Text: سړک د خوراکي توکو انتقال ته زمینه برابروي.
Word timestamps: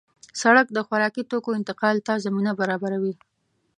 سړک 0.41 0.67
د 0.73 0.77
خوراکي 0.87 1.23
توکو 1.31 1.51
انتقال 1.59 1.97
ته 2.07 2.13
زمینه 2.25 2.51
برابروي. 2.59 3.13